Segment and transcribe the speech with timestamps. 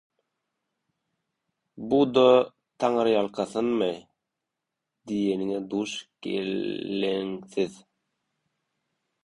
[1.89, 2.27] Bu-da
[2.79, 3.91] taňryýalkasynyňmy?»
[5.07, 5.91] diýenine duş
[6.23, 7.73] gelensiňiz.